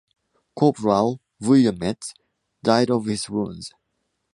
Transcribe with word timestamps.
Corporal 0.55 1.19
Vuillermet 1.41 2.15
died 2.63 2.89
of 2.89 3.05
his 3.05 3.29
wounds. 3.29 3.71